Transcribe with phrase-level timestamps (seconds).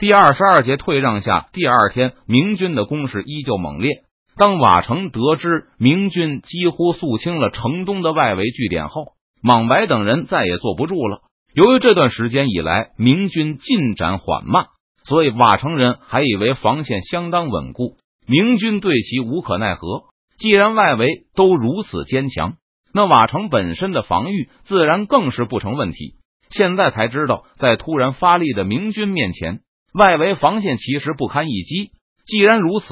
[0.00, 3.90] 第二十二节退让下，第二天明军的攻势依旧猛烈。
[4.34, 9.08] 当瓦城得知明军几乎肃清了城东的外围据点后，
[9.42, 11.20] 莽白等人再也坐不住了。
[11.52, 14.68] 由于这段时间以来明军进展缓慢，
[15.04, 20.04] 所以瓦城人还以为防线相当稳固，明军对其无可奈何。
[20.38, 22.54] 既然外围都如此坚强，
[22.94, 26.14] 那瓦城本身的防御自然更是不成问题。
[26.48, 29.60] 现在才知道，在突然发力的明军面前，
[29.92, 31.90] 外围防线其实不堪一击。
[32.24, 32.86] 既然如此，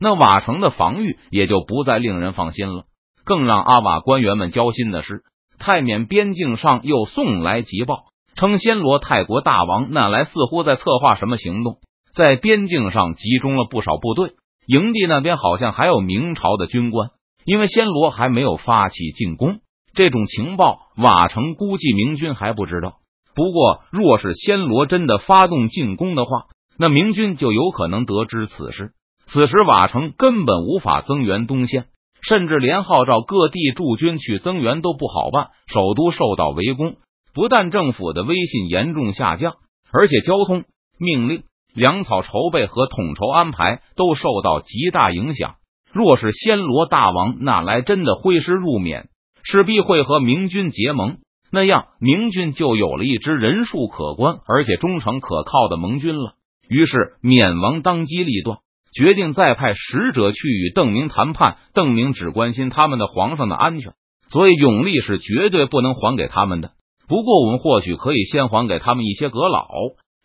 [0.00, 2.84] 那瓦城的防御也就不再令人放心了。
[3.24, 5.22] 更让阿瓦官员们焦心的是，
[5.58, 11.78] 泰缅边境上又送来急报，称暹罗泰国大王那来似乎在策划什么行动，
[12.16, 14.32] 在边境上集中了不少部队。
[14.66, 17.10] 营地那边好像还有明朝的军官，
[17.44, 19.60] 因为暹罗还没有发起进攻，
[19.94, 23.01] 这种情报瓦城估计明军还不知道。
[23.34, 26.46] 不过，若是暹罗真的发动进攻的话，
[26.78, 28.92] 那明军就有可能得知此事。
[29.26, 31.86] 此时，瓦城根本无法增援东线，
[32.22, 35.48] 甚至连号召各地驻军去增援都不好办。
[35.66, 36.96] 首都受到围攻，
[37.32, 39.54] 不但政府的威信严重下降，
[39.92, 40.64] 而且交通
[40.98, 41.44] 命令。
[41.74, 45.54] 粮草筹备和统筹安排都受到极大影响。
[45.90, 49.08] 若是暹罗大王那来真的挥师入缅，
[49.42, 51.16] 势必会和明军结盟，
[51.52, 56.34] 那样明军就有了一支人数可观而且忠诚可靠的盟军了。
[56.68, 58.58] 于是缅王当机立断，
[58.94, 61.58] 决定再派使者去与邓明谈判。
[61.74, 63.92] 邓明只关心他们的皇上的安全，
[64.30, 66.70] 所以永历是绝对不能还给他们的。
[67.06, 69.68] 不过，我们或许可以先还给他们一些阁老，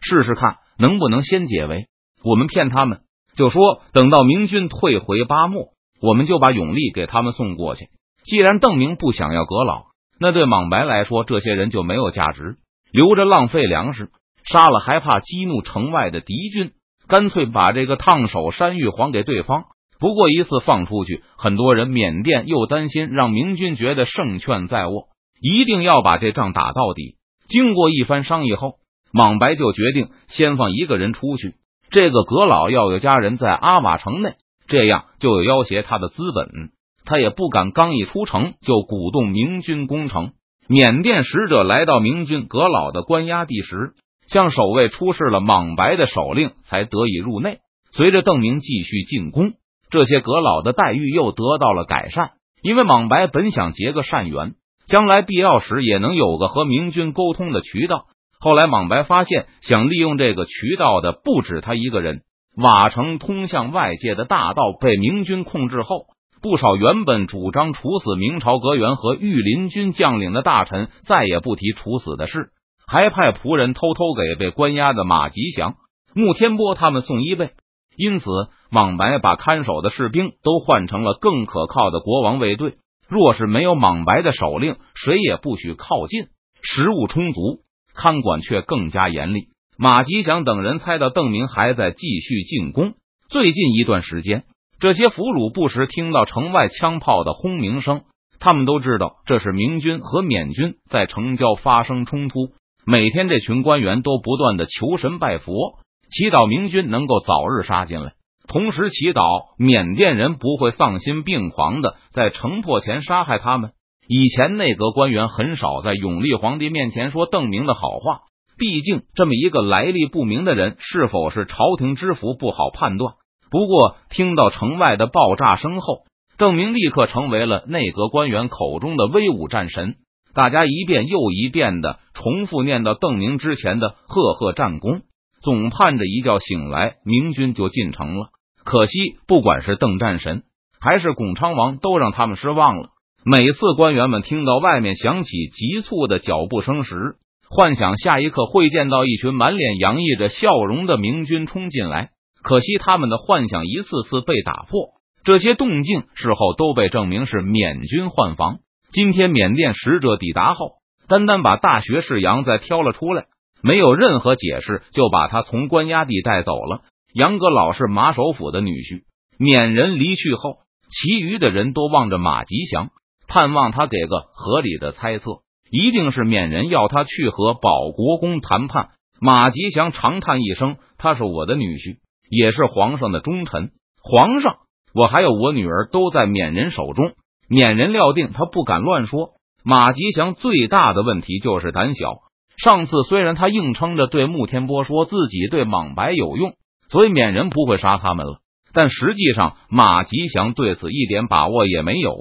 [0.00, 0.56] 试试看。
[0.78, 1.86] 能不能先解围？
[2.24, 3.02] 我们骗他们，
[3.36, 7.88] 就说等到明军退回巴莫，我们就把永历给他们送过去。
[8.24, 9.84] 既然邓明不想要阁老，
[10.18, 12.56] 那对莽白来说，这些人就没有价值，
[12.92, 14.10] 留着浪费粮食，
[14.44, 16.72] 杀了还怕激怒城外的敌军，
[17.08, 19.64] 干脆把这个烫手山芋还给对方。
[19.98, 25.08] 不过一次放出去，很多人缅甸又担心让明军觉得胜券在握，
[25.40, 27.16] 一定要把这仗打到底。
[27.48, 28.74] 经过一番商议后。
[29.14, 31.56] 莽白就决定先放一个人出去，
[31.90, 34.36] 这个阁老要有家人在阿瓦城内，
[34.68, 36.70] 这样就有要挟他的资本。
[37.04, 40.32] 他也不敢刚一出城就鼓动明军攻城。
[40.68, 43.94] 缅甸使者来到明军阁老的关押地时，
[44.28, 47.58] 向守卫出示了莽白的手令，才得以入内。
[47.92, 49.52] 随着邓明继续进攻，
[49.90, 52.30] 这些阁老的待遇又得到了改善，
[52.62, 54.54] 因为莽白本想结个善缘，
[54.86, 58.06] 将来必要时也能有个和明军沟通的渠道。
[58.40, 62.22] 后来，莽白发现，想利用这个渠道的不止他一个人。
[62.56, 66.06] 瓦城通向外界的大道被明军控制后，
[66.42, 72.50] 不少原本主张处死明朝阁员和御林军将领的大臣再也不提处死的事，
[72.86, 75.76] 还派仆人偷偷给被关押的马吉祥、
[76.14, 77.50] 穆天波他们送衣被。
[77.96, 78.26] 因此，
[78.70, 82.74] 莽白把看守的士兵都换成了更可靠的国王卫队。
[83.08, 86.24] 若是没有莽白的手令，谁也不许靠近。
[86.62, 87.60] 食物充足。
[87.94, 89.48] 看管却更加严厉。
[89.76, 92.94] 马吉祥等人猜到邓明还在继续进攻。
[93.28, 94.44] 最近一段时间，
[94.82, 98.02] 这些俘虏不时听到城外枪炮的轰鸣声，
[98.40, 102.48] 他们都知道这是明军和缅军在城郊发生冲突。
[102.84, 105.78] 每天，这群官员都不断的求神拜佛，
[106.10, 108.14] 祈祷明军能够早日杀进来，
[108.48, 113.70] 同时祈祷缅甸人不会丧心病狂的在城破前杀害他们。
[114.08, 118.22] 以前内阁官员很少在永历皇帝面前说邓明的好话，
[118.58, 123.14] 毕竟这么一个来历不明的人是否是朝廷之福不好判断。
[123.52, 126.04] 不过听到城外的爆炸声后，
[126.38, 129.96] 邓明立刻成为了内阁官员口中的威武战神。
[130.32, 135.02] 大家一遍又一遍的重复念叨邓明之前的赫赫战功，
[135.42, 138.30] 总盼着一觉醒来明军就进城了。
[138.64, 140.44] 可惜，不管是邓战神
[140.80, 142.88] 还是巩昌王，都让他们失望了。
[143.22, 147.16] 每次官员们听到外面响起急促的脚步声时，
[147.50, 152.12] 幻想下一刻会见到一群满脸洋溢着笑容的明军冲进来。
[152.42, 154.90] 可惜他们的幻想一次次被打破。
[155.24, 158.58] 这些动静事后都被证明是缅军换防。
[158.90, 160.72] 今天缅甸使者抵达后，
[161.08, 163.26] 单单把大学士杨再挑了出来，
[163.62, 166.82] 没有任何解释，就把他从关押地带走了。
[167.14, 169.04] 杨阁老是马首府的女婿，
[169.38, 170.58] 缅人离去后，
[170.90, 172.90] 其余的人都望着马吉祥。
[173.28, 175.24] 盼望他给个合理的猜测，
[175.70, 178.90] 一定是缅人要他去和保国公谈判。
[179.20, 181.98] 马吉祥长叹一声：“他是我的女婿，
[182.34, 183.72] 也是皇上的忠臣。
[184.02, 184.56] 皇上，
[184.94, 187.12] 我还有我女儿都在缅人手中。
[187.46, 189.34] 缅人料定他不敢乱说。
[189.62, 192.14] 马吉祥最大的问题就是胆小，
[192.56, 196.54] 上次虽然他硬撑着对穆天波说自己对莽白有用，
[196.88, 198.38] 所以缅人不会杀他们了，
[198.72, 202.16] 但实际上马吉祥对此一点把握也没有。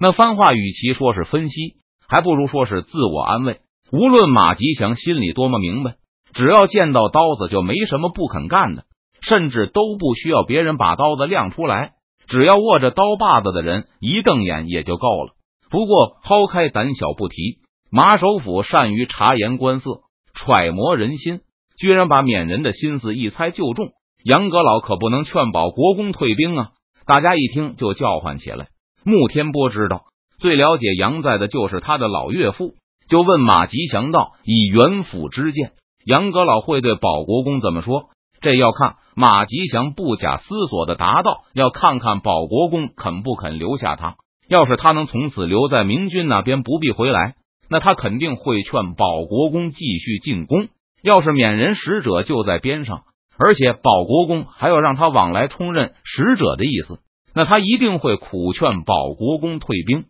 [0.00, 1.76] 那番话与其说是分析，
[2.08, 3.60] 还不如说是自我安慰。
[3.92, 5.96] 无论马吉祥心里多么明白，
[6.32, 8.84] 只要见到刀子就没什么不肯干的，
[9.22, 11.92] 甚至都不需要别人把刀子亮出来，
[12.26, 15.32] 只要握着刀把子的人一瞪眼也就够了。
[15.70, 17.62] 不过抛开胆小不提。
[17.94, 20.00] 马首府善于察言观色，
[20.32, 21.40] 揣摩人心，
[21.78, 23.90] 居然把缅人的心思一猜就中。
[24.24, 26.70] 杨阁老可不能劝保国公退兵啊！
[27.04, 28.68] 大家一听就叫唤起来。
[29.04, 30.04] 穆天波知道
[30.38, 32.76] 最了解杨在的就是他的老岳父，
[33.08, 35.72] 就问马吉祥道：“以元府之见，
[36.06, 38.08] 杨阁老会对保国公怎么说？”
[38.40, 44.16] 这要看马吉祥不假思索的答道：“要看看保国公肯不肯留下他。
[44.48, 47.34] 要是他能从此留在明军那边，不必回来。”
[47.68, 50.68] 那他肯定会劝保国公继续进攻。
[51.02, 53.02] 要是缅人使者就在边上，
[53.38, 56.98] 而且保国公还要让他往来充任使者的意思，
[57.34, 60.04] 那他一定会苦劝保国公退兵。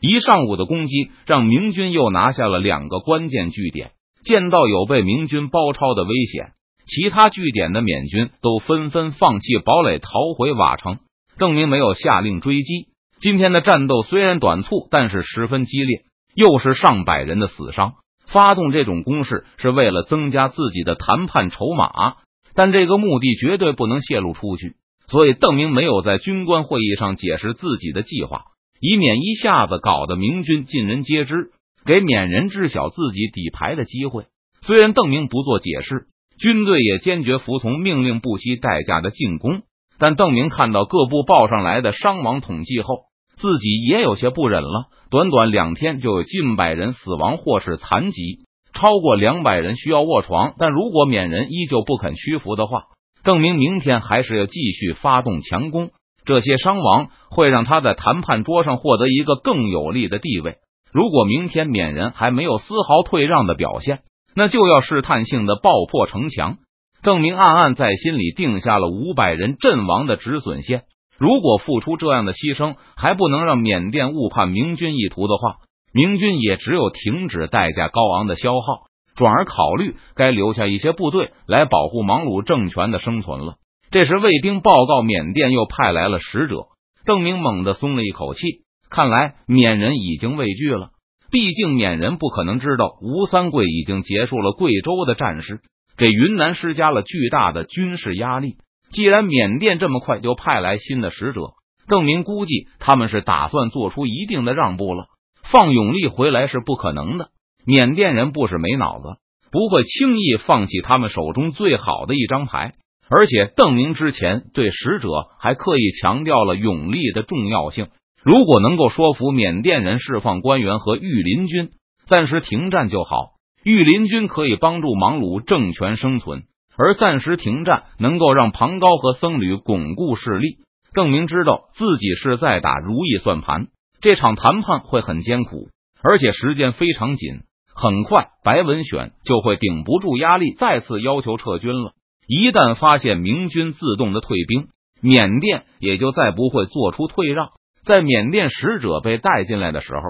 [0.00, 3.92] 一上午的攻击让明军又拿下了两个关键据点。
[4.24, 6.52] 见到有被明军包抄的危险，
[6.86, 10.98] 其他据点的缅军都纷纷放弃堡垒，逃回瓦城。
[11.38, 12.88] 邓明没有下令追击。
[13.20, 16.02] 今天的战斗虽然短促，但是十分激烈。
[16.34, 17.92] 又是上百人的死伤，
[18.26, 22.14] 发动这种攻势是为了增加自己的谈判筹码，
[22.54, 24.76] 但这个目的绝对不能泄露出去。
[25.06, 28.44] 所以邓明没有在军官会议上解释自己的计划，
[28.80, 31.50] 以免一下子搞得明军尽人皆知，
[31.84, 34.24] 给缅人知晓自己底牌的机会。
[34.62, 36.06] 虽然邓明不做解释，
[36.38, 39.62] 军队也坚决服从命令，不惜代价的进攻，
[39.98, 43.12] 但邓明看到各部报上来的伤亡统计后。
[43.34, 44.84] 自己也有些不忍了。
[45.10, 50.54] 短短两天就有近百人死亡或是残疾，超过两百人需要卧床。
[50.58, 52.84] 但如果缅人依旧不肯屈服的话，
[53.24, 55.90] 邓明明天还是要继续发动强攻。
[56.24, 60.58] 这些伤亡会让他在谈判桌上获得一个更有利的地位。
[60.92, 64.00] 如果明天缅人还没有丝毫退让的表现，
[64.34, 66.58] 那就要试探性的爆破城墙。
[67.02, 70.82] 邓明暗暗在心里定下了五百人阵亡的止损线。
[71.18, 75.56] 如果付出这样的牺牲还不能让缅甸误判明军意图的话，
[75.92, 83.56] 明军也只有停止代价高昂的消耗，转而考虑该留下一些部队来保护芒鲁政权的生存了。
[83.90, 86.68] 这时，卫兵报告缅甸又派来了使者，
[87.04, 88.40] 邓明猛地松了一口气，
[88.88, 90.90] 看来缅人已经畏惧了。
[91.32, 95.60] 毕竟缅人不可能知道吴三桂已经结束了贵州的战事，
[95.96, 98.56] 给云南施加了巨大的军事压力。
[98.90, 101.54] 既然缅甸这么快就派来新的使者，
[101.88, 105.06] 邓明估计他们是打算做出一定的让步了。
[105.50, 107.30] 放永利回来是不可能的，
[107.64, 109.16] 缅甸人不是没脑子，
[109.50, 112.74] 不会轻易放弃他们手中最好的一张牌。
[113.08, 115.08] 而且邓明之前对使者
[115.40, 117.88] 还刻意强调了永利的重要性。
[118.24, 121.70] 如果能够说服缅甸人释放官员和御林军，
[122.06, 123.32] 暂时停战就好。
[123.64, 126.44] 御林军可以帮助莽鲁政权生存。
[126.74, 130.56] 而暂时停战能够让庞高和僧侣巩固势力。
[130.94, 133.66] 邓明知道自己是在打如意算盘，
[134.00, 135.68] 这场谈判会很艰苦，
[136.02, 137.40] 而且时间非常紧。
[137.74, 141.92] 很快，白文选就会顶不住压力，再次要求撤军了。
[142.26, 144.68] 一旦发现明军自动的退兵，
[145.02, 147.50] 缅甸也就再不会做出退让。
[147.84, 150.00] 在缅甸使者被带进来的时候，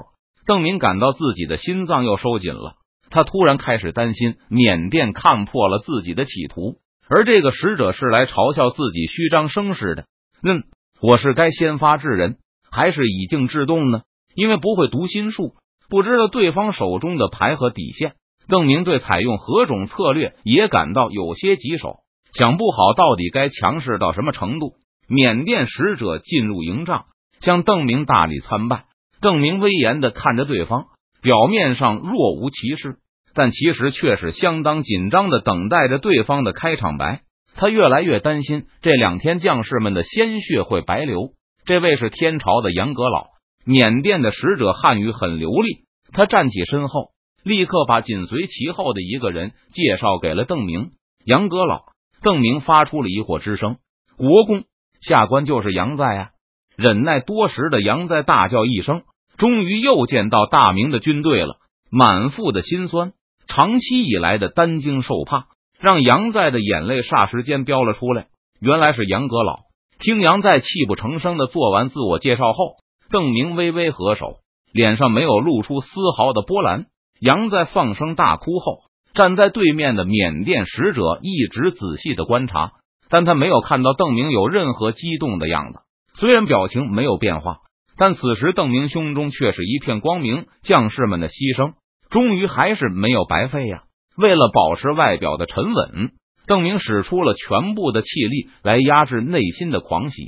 [0.47, 2.75] 邓明感到自己的心脏又收紧了。
[3.09, 6.77] 他突然开始担心缅甸看破了自己的企图，
[7.09, 10.05] 而这个使者是来嘲笑自己虚张声势的。
[10.43, 10.65] 嗯，
[11.01, 12.37] 我是该先发制人，
[12.71, 14.03] 还是以静制动呢？
[14.35, 15.55] 因为不会读心术，
[15.89, 18.15] 不知道对方手中的牌和底线。
[18.49, 22.01] 邓明对采用何种策略也感到有些棘手，
[22.33, 24.75] 想不好到底该强势到什么程度。
[25.07, 27.05] 缅甸使者进入营帐，
[27.43, 28.85] 向邓明大礼参拜。
[29.21, 30.87] 邓明威严的看着对方，
[31.21, 32.97] 表面上若无其事。
[33.35, 37.23] 但其实却是相当紧张的，等待着对方的开场白。
[37.55, 41.31] 他越来越担心这两天将士们的鲜血会白流。
[41.65, 43.29] 这位是天朝的杨阁老，
[43.65, 45.85] 缅甸的使者，汉语很流利。
[46.13, 50.91] 他站起身后，立刻把紧随其后的一个人介绍给了邓明。
[51.25, 51.85] 杨阁老，
[52.23, 53.77] 邓明发出了疑惑之声
[54.19, 54.65] ：“国公，
[55.01, 56.29] 下官就是杨在啊！”
[56.77, 59.03] 忍耐多时的杨在大叫一声，
[59.37, 61.57] 终于又见到大明的军队了，
[61.91, 63.13] 满腹的心酸。
[63.47, 65.47] 长期以来的担惊受怕，
[65.79, 68.27] 让杨在的眼泪霎时间飙了出来。
[68.61, 69.57] 原来是杨阁老。
[69.99, 72.77] 听杨在泣不成声的做完自我介绍后，
[73.11, 74.37] 邓明微微合手，
[74.73, 76.87] 脸上没有露出丝毫的波澜。
[77.21, 78.79] 杨在放声大哭后，
[79.13, 82.73] 站在对面的缅甸使者一直仔细的观察，
[83.11, 85.81] 但他没有看到邓明有任何激动的样子。
[86.15, 87.59] 虽然表情没有变化，
[87.97, 90.47] 但此时邓明胸中却是一片光明。
[90.63, 91.75] 将士们的牺牲，
[92.11, 93.83] 终于还是没有白费呀！
[94.17, 96.13] 为了保持外表的沉稳，
[96.47, 100.23] 邓明使出了全部的气力来压制内心的狂喜。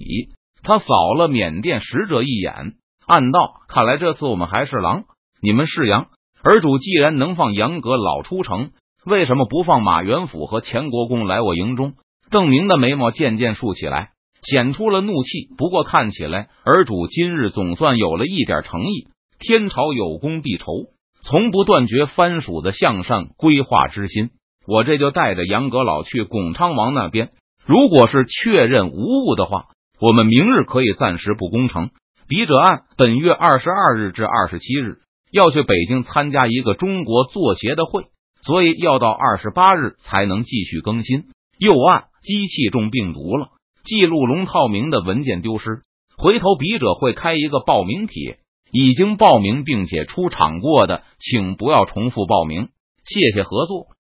[0.63, 2.73] 他扫了缅甸使者一眼，
[3.07, 5.05] 暗道：“看来这次我们还是狼，
[5.43, 6.07] 你们是羊。
[6.43, 8.71] 而主既然能放杨阁老出城，
[9.05, 11.93] 为什么不放马元甫和钱国公来我营中？”
[12.31, 14.13] 邓明的眉毛渐渐竖起来，
[14.45, 15.49] 显出了怒气。
[15.57, 19.09] 不过看起来，儿主今日总算有了一点诚意。
[19.41, 20.67] 天朝有功必酬，
[21.23, 24.31] 从不断绝藩属的向善规划之心。
[24.67, 27.33] 我这就带着杨阁老去巩昌王那边。
[27.67, 29.67] 如果是确认无误的话，
[30.01, 31.91] 我们明日可以暂时不攻城。
[32.29, 34.99] 笔者按本月二十二日至二十七日
[35.31, 38.05] 要去北京参加一个中国作协的会，
[38.43, 41.25] 所以要到二十八日才能继续更新。
[41.59, 43.49] 又按机器中病毒了，
[43.85, 45.83] 记录龙套名的文件丢失。
[46.17, 48.39] 回头笔者会开一个报名帖，
[48.73, 52.69] 已经报名并且出场过的，请不要重复报名。
[53.05, 53.89] 谢谢合作。